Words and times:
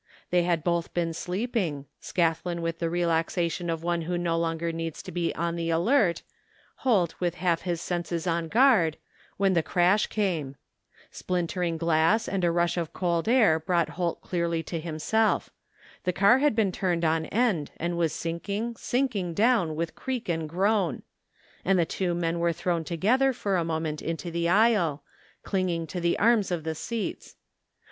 They 0.31 0.41
had 0.41 0.63
both 0.63 0.95
been 0.95 1.13
sleeping— 1.13 1.85
Scathlin 2.01 2.61
with 2.63 2.79
the 2.79 2.89
relaxation 2.89 3.69
of 3.69 3.83
one 3.83 4.01
who 4.01 4.17
no 4.17 4.35
longer 4.35 4.71
needs 4.71 5.03
to 5.03 5.11
be 5.11 5.31
on 5.35 5.55
the 5.55 5.69
130 5.71 6.23
THE 6.25 6.25
FINDING 6.25 6.37
OF 6.39 6.81
JASPER 6.81 6.89
HOLT 6.89 6.89
alert, 6.89 6.97
Holt 7.13 7.21
with 7.21 7.35
half 7.35 7.61
his 7.61 7.81
senses 7.81 8.25
on 8.25 8.47
guard— 8.47 8.97
when 9.37 9.53
the 9.53 9.61
crash 9.61 10.07
came. 10.07 10.55
Splintering 11.11 11.77
glass 11.77 12.27
and 12.27 12.43
a 12.43 12.49
rush 12.49 12.77
of 12.77 12.93
cold 12.93 13.29
air 13.29 13.59
brought 13.59 13.89
Holt 13.89 14.21
clearly 14.21 14.63
to 14.63 14.79
himself. 14.79 15.51
The 16.05 16.13
car 16.13 16.39
had 16.39 16.55
been 16.55 16.71
turned 16.71 17.05
on 17.05 17.27
end 17.27 17.69
and 17.77 17.95
was 17.95 18.11
sinking, 18.11 18.77
sinking 18.77 19.35
down 19.35 19.75
with 19.75 19.93
creak 19.93 20.27
and 20.27 20.49
groan; 20.49 21.03
and 21.63 21.77
the 21.77 21.85
two 21.85 22.15
men 22.15 22.39
were 22.39 22.53
thrown 22.53 22.83
to 22.85 22.97
gether 22.97 23.33
for 23.33 23.55
a 23.55 23.63
moment 23.63 24.01
into 24.01 24.31
the 24.31 24.49
aisle, 24.49 25.03
clinging 25.43 25.85
to 25.85 26.01
the 26.01 26.17
arms 26.17 26.49
of 26.49 26.63
the 26.63 26.73
seats. 26.73 27.35